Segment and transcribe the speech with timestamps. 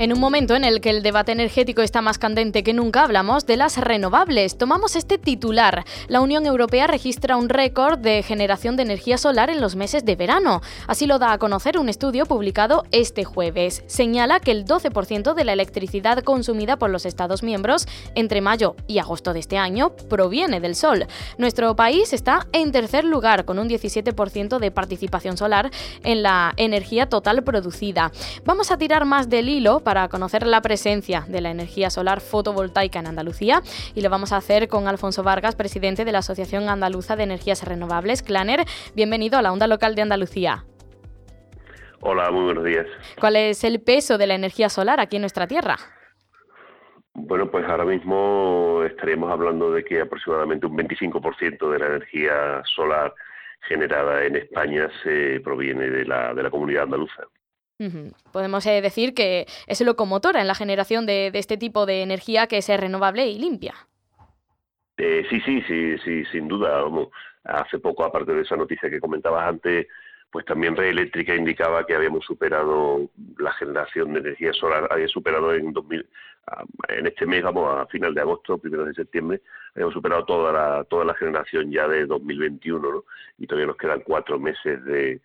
[0.00, 3.44] En un momento en el que el debate energético está más candente que nunca, hablamos
[3.44, 4.56] de las renovables.
[4.56, 5.84] Tomamos este titular.
[6.08, 10.16] La Unión Europea registra un récord de generación de energía solar en los meses de
[10.16, 10.62] verano.
[10.86, 13.84] Así lo da a conocer un estudio publicado este jueves.
[13.88, 19.00] Señala que el 12% de la electricidad consumida por los Estados miembros entre mayo y
[19.00, 21.08] agosto de este año proviene del sol.
[21.36, 25.70] Nuestro país está en tercer lugar con un 17% de participación solar
[26.04, 28.12] en la energía total producida.
[28.46, 33.00] Vamos a tirar más del hilo para conocer la presencia de la energía solar fotovoltaica
[33.00, 33.60] en Andalucía
[33.94, 37.66] y lo vamos a hacer con Alfonso Vargas, presidente de la Asociación Andaluza de Energías
[37.66, 38.60] Renovables, Claner.
[38.94, 40.64] Bienvenido a la onda local de Andalucía.
[42.02, 42.86] Hola, muy buenos días.
[43.18, 45.76] ¿Cuál es el peso de la energía solar aquí en nuestra tierra?
[47.12, 53.12] Bueno, pues ahora mismo estaríamos hablando de que aproximadamente un 25% de la energía solar
[53.62, 57.24] generada en España se proviene de la, de la comunidad andaluza.
[58.32, 62.58] Podemos eh, decir que es locomotora en la generación de, este tipo de energía que
[62.58, 63.74] es renovable y limpia.
[64.98, 66.84] Eh, sí, sí, sí, sí, sin duda.
[67.44, 69.86] Hace poco, aparte de esa noticia que comentabas antes,
[70.30, 73.08] pues también Red Eléctrica indicaba que habíamos superado
[73.38, 76.06] la generación de energía solar, había superado en 2000,
[76.88, 79.40] en este mes, vamos, a final de agosto, primero de septiembre,
[79.74, 83.04] habíamos superado toda la, toda la generación ya de 2021, ¿no?
[83.38, 85.20] Y todavía nos quedan cuatro meses de,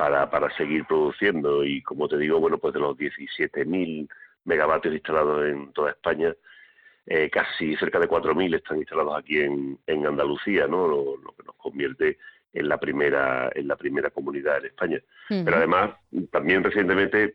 [0.00, 4.08] para, para seguir produciendo y como te digo, bueno, pues de los 17.000
[4.46, 6.34] megavatios instalados en toda España,
[7.04, 10.88] eh, casi cerca de 4.000 están instalados aquí en, en Andalucía, ¿no?
[10.88, 12.16] Lo, que nos convierte
[12.54, 15.00] en la primera en la primera comunidad en España.
[15.28, 15.90] Pero además,
[16.32, 17.34] también recientemente eh,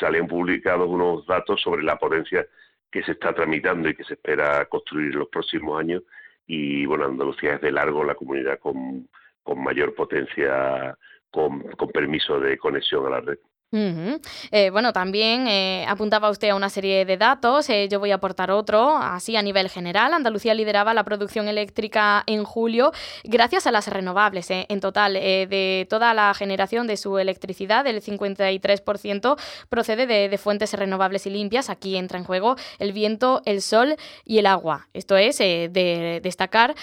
[0.00, 2.46] salían publicados unos datos sobre la potencia
[2.90, 6.02] que se está tramitando y que se espera construir en los próximos años.
[6.46, 9.06] Y bueno, Andalucía es de largo la comunidad con,
[9.42, 10.96] con mayor potencia
[11.30, 13.38] con, con permiso de conexión a la red.
[13.70, 18.14] Eh, bueno, también eh, apuntaba usted a una serie de datos, eh, yo voy a
[18.14, 20.14] aportar otro, así a nivel general.
[20.14, 22.92] Andalucía lideraba la producción eléctrica en julio
[23.24, 24.46] gracias a las renovables.
[24.50, 29.36] En total, de toda la generación de su electricidad, el 53%
[29.68, 31.68] procede de, fuentes renovables y limpias.
[31.68, 34.88] Aquí entra en juego el viento, el sol y el agua.
[34.94, 36.74] Esto es de destacar,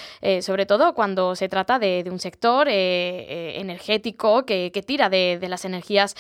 [0.42, 6.16] sobre todo cuando se trata de, un sector energético que, tira de, las energías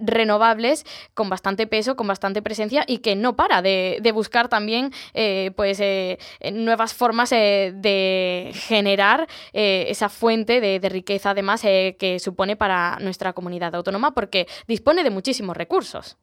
[0.00, 5.50] renovables con bastante peso, con bastante presencia y que no para de, buscar también eh,
[5.56, 6.18] pues eh,
[6.52, 13.74] nuevas formas eh, de generar esa fuente de, riqueza además que supone para nuestra comunidad
[13.74, 16.16] autónoma porque dispone de muchísimos recursos.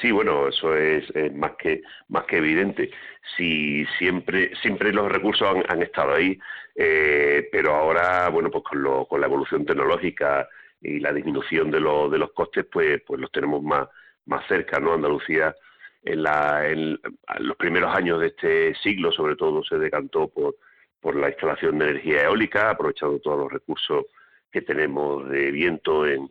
[0.00, 2.90] Sí, bueno, eso es, más que más que evidente.
[3.36, 6.38] Si siempre siempre los recursos han, estado ahí,
[6.74, 10.48] pero ahora, bueno, pues con, con la evolución tecnológica,
[10.80, 13.88] y la disminución de, de los costes, pues, pues los tenemos más,
[14.26, 14.94] más cerca, ¿no?
[14.94, 15.54] Andalucía
[16.02, 16.98] en, la, en,
[17.40, 20.56] los primeros años de este siglo, sobre todo, se decantó por,
[21.00, 24.06] por la instalación de energía eólica, aprovechando todos los recursos
[24.50, 26.30] que tenemos de viento en,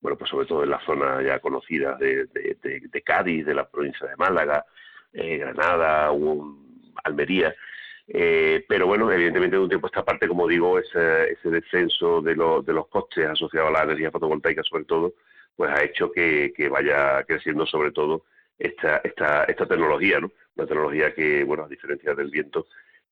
[0.00, 4.06] bueno, pues sobre todo en la zona ya conocida de, de, Cádiz, de la provincia
[4.06, 4.64] de Málaga,
[5.12, 6.10] eh, Granada,
[7.04, 7.54] Almería,
[8.06, 12.34] eh, pero bueno, evidentemente de un tiempo esta parte, como digo, ese, ese descenso de,
[12.34, 15.14] de los costes asociados a la energía fotovoltaica, sobre todo,
[15.56, 18.24] pues ha hecho que, vaya creciendo sobre todo
[18.58, 20.30] esta, esta, esta tecnología, ¿no?
[20.56, 22.66] Una tecnología que, bueno, a diferencia del viento,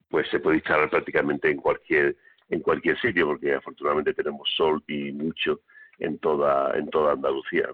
[0.08, 2.16] pues se puede instalar prácticamente en cualquier
[2.50, 5.60] en cualquier sitio, porque afortunadamente tenemos sol y mucho
[5.98, 7.70] en toda en toda Andalucía.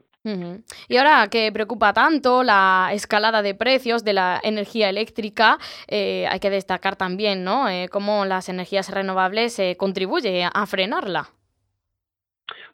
[0.89, 6.41] Y ahora que preocupa tanto la escalada de precios de la energía eléctrica, eh, hay
[6.41, 7.69] que destacar también ¿no?
[7.69, 11.29] Eh, cómo las energías renovables eh, contribuyen a frenarla.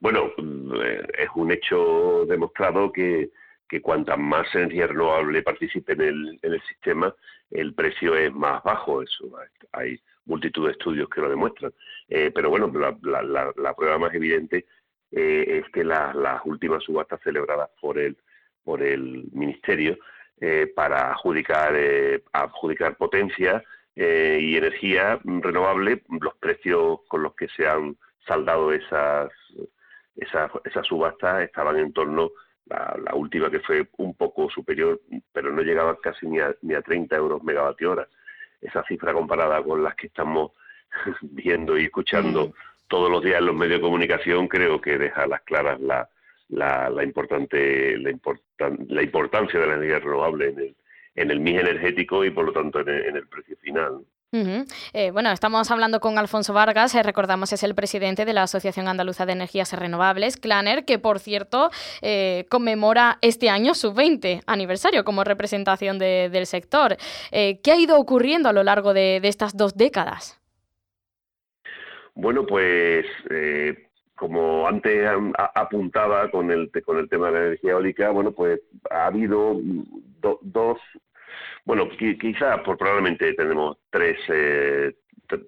[0.01, 3.31] Bueno, es un hecho demostrado que,
[3.69, 7.15] que cuanta más energía renovable participe en el, en el sistema,
[7.51, 9.03] el precio es más bajo.
[9.03, 9.31] Eso
[9.73, 11.73] hay multitud de estudios que lo demuestran.
[12.09, 14.67] pero bueno, la, la prueba más evidente
[15.17, 18.17] eh, es que las últimas subastas celebradas por el,
[18.65, 19.97] por el Ministerio
[20.41, 23.63] eh, para adjudicar, eh, adjudicar potencia
[23.97, 27.97] y energía renovable, los precios con los que se han
[28.27, 29.31] saldado esas,
[30.17, 32.33] esas, esas subastas estaban en torno
[32.67, 35.01] la, última que fue un poco superior,
[35.33, 38.09] pero no llegaba casi ni a, ni a 30 euros megavatio hora.
[38.61, 40.51] Esa cifra comparada con las que estamos
[41.21, 42.74] viendo y escuchando mm.
[42.89, 46.09] Todos los días en los medios de comunicación, creo que deja las claras la,
[46.49, 48.13] la, importante, la,
[48.89, 50.77] la importancia de la energía renovable en el,
[51.15, 54.01] en el mix energético y por lo tanto en el, precio final.
[54.93, 58.89] Eh, bueno, estamos hablando con Alfonso Vargas, eh, recordamos es el presidente de la Asociación
[58.89, 61.71] Andaluza de Energías Renovables, CLANER, que por cierto
[62.03, 66.97] eh, conmemora este año su 20 aniversario como representación del sector.
[67.31, 70.41] ¿Qué ha ido ocurriendo a lo largo de, de estas dos décadas?
[72.15, 73.07] Bueno, pues
[74.15, 75.09] como antes
[75.55, 79.61] apuntaba con el, con el tema de la energía eólica, bueno, pues ha habido
[80.43, 80.79] dos,
[81.65, 84.95] bueno, quizá por probablemente tenemos tres, eh,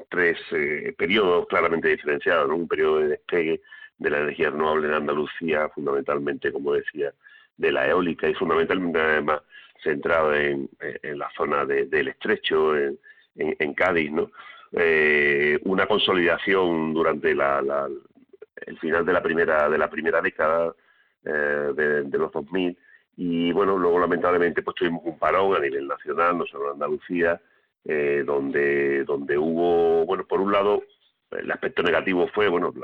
[0.09, 2.51] tres eh, periodos claramente diferenciados.
[2.51, 3.61] Un periodo de despegue
[3.99, 7.13] de la energía renovable en Andalucía, fundamentalmente, como decía,
[7.57, 9.43] de la eólica y fundamentalmente además
[9.83, 10.69] centrado en,
[11.03, 12.99] la zona del estrecho, en,
[13.37, 14.31] en, Cádiz, ¿no?
[14.73, 17.89] Eh, una consolidación durante la,
[18.67, 20.75] el final de la primera de la primera década
[21.25, 22.77] eh, de, los 2000
[23.17, 27.41] y bueno luego lamentablemente pues tuvimos un parón a nivel nacional no solo en Andalucía
[27.85, 30.83] eh, donde donde hubo bueno por un lado
[31.31, 32.75] el aspecto negativo fue bueno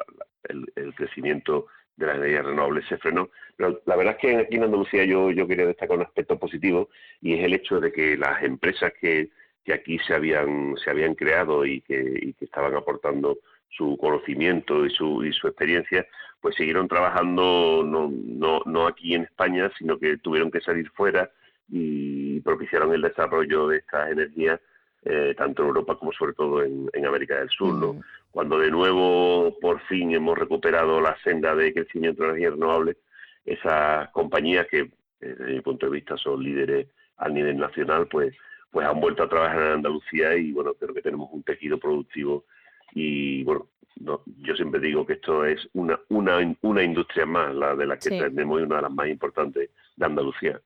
[0.44, 3.30] el, crecimiento de las energías renovables se frenó.
[3.56, 6.88] Pero la verdad es que aquí en Andalucía yo yo quería destacar un aspecto positivo
[7.20, 9.30] y es el hecho de que las empresas que,
[9.64, 13.38] que aquí se habían se habían creado y que, y que estaban aportando
[13.68, 16.06] su conocimiento y su, y su experiencia,
[16.40, 21.30] pues siguieron trabajando no, no, no aquí en España, sino que tuvieron que salir fuera
[21.68, 24.60] y propiciaron el desarrollo de estas energías
[25.04, 27.74] eh, tanto en Europa como sobre todo en, América del Sur.
[27.74, 28.00] ¿no?
[28.30, 32.96] Cuando de nuevo por fin hemos recuperado la senda de crecimiento de energías renovables,
[33.44, 36.86] esas compañías que desde mi punto de vista son líderes
[37.16, 38.34] a nivel nacional, pues,
[38.72, 42.44] pues han vuelto a trabajar en Andalucía y bueno, creo que tenemos un tejido productivo
[42.94, 43.68] y bueno,
[44.40, 48.08] yo siempre digo que esto es una, una, una industria más, la de la que
[48.08, 49.70] tenemos y una de las más importantes
[50.04, 50.60] Andalucía.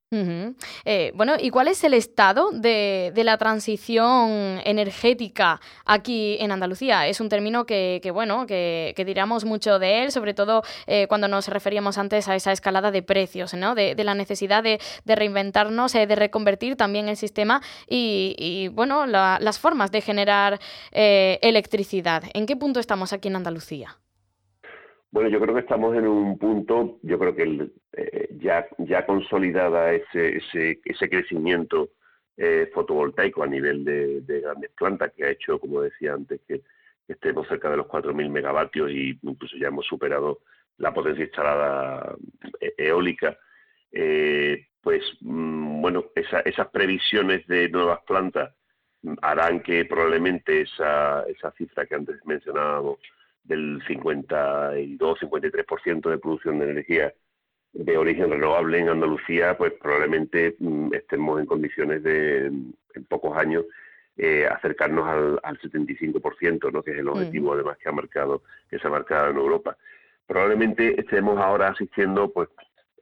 [0.84, 7.06] Eh, bueno, ¿y cuál es el estado de, la transición energética aquí en Andalucía?
[7.06, 11.48] Es un término que, bueno, que, que, mucho de él, sobre todo eh, cuando nos
[11.48, 13.74] referíamos antes a esa escalada de precios, ¿no?
[13.74, 19.90] De, la necesidad de, reinventarnos, eh, de reconvertir también el sistema y, bueno, las formas
[19.90, 20.60] de generar
[20.92, 22.22] electricidad.
[22.34, 23.98] ¿En qué punto estamos aquí en Andalucía?
[25.16, 29.94] Bueno, yo creo que estamos en un punto, yo creo que eh, ya, ya consolidada
[29.94, 31.88] ese, ese, ese crecimiento
[32.36, 36.60] eh, fotovoltaico a nivel de, grandes plantas que ha hecho, como decía antes, que,
[37.08, 40.40] estemos cerca de los 4.000 megavatios y incluso ya hemos superado
[40.76, 42.14] la potencia instalada
[42.60, 43.38] eh, eólica.
[44.82, 48.54] pues mm, bueno, esas previsiones de nuevas plantas
[49.22, 52.98] harán que probablemente esa, esa cifra que antes mencionábamos
[53.46, 57.14] del 52-53% de producción de energía
[57.72, 63.64] de origen renovable en Andalucía, pues probablemente mm, estemos en condiciones de, en pocos años,
[64.16, 66.82] eh, acercarnos al, al 75%, ¿no?
[66.82, 69.76] que es el objetivo además que ha marcado, que se ha marcado en Europa.
[70.26, 72.48] Probablemente estemos ahora asistiendo, pues,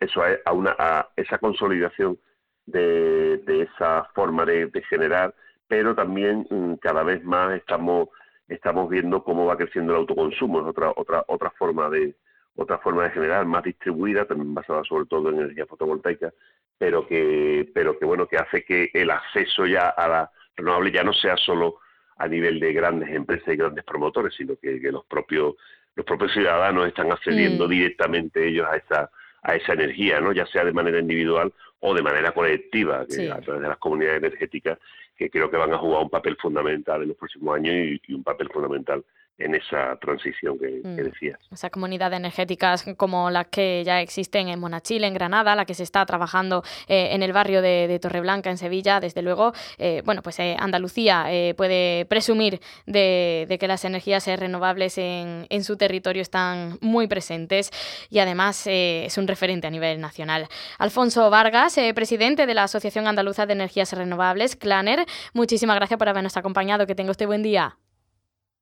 [0.01, 2.19] eso a, una a esa consolidación
[2.67, 5.35] de, de esa forma de, de generar,
[5.69, 8.09] pero también mm, cada vez más estamos
[8.55, 12.15] estamos viendo cómo va creciendo el autoconsumo, es otra, otra, otra forma de,
[12.57, 16.33] otra forma de generar, más distribuida, también basada sobre todo en energía fotovoltaica,
[16.79, 21.03] pero que, pero que bueno, que hace que el acceso ya a la renovable ya
[21.03, 21.81] no sea solo
[22.17, 25.55] a nivel de grandes empresas y grandes promotores, sino que, los propios
[25.97, 27.71] los propios ciudadanos están accediendo mm.
[27.71, 29.11] directamente ellos a esa
[29.45, 30.33] a esa energía, ¿no?
[30.33, 34.79] ya sea de manera individual o de manera colectiva, a través de las comunidades energéticas
[35.17, 38.25] que creo que van a jugar un papel fundamental en los próximos años y, un
[38.25, 39.05] papel fundamental
[39.39, 40.97] en esa transición que, mm.
[40.97, 41.39] decías.
[41.51, 45.83] Esa comunidad energéticas como las que ya existen en Monachil, en Granada, la que se
[45.83, 50.39] está trabajando eh, en el barrio de, Torreblanca, en Sevilla, desde luego, eh, bueno, pues
[50.39, 51.27] eh, Andalucía
[51.57, 57.71] puede presumir de, que las energías renovables en, en, su territorio están muy presentes
[58.11, 60.49] y además es un referente a nivel nacional.
[60.79, 66.37] Alfonso Vargas, presidente de la Asociación Andaluza de Energías Renovables, CLANER, muchísimas gracias por habernos
[66.37, 66.87] acompañado.
[66.87, 67.77] Que tenga usted buen día.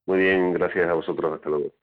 [0.05, 1.33] Muy bien, gracias a vosotros.
[1.33, 1.73] Hasta luego.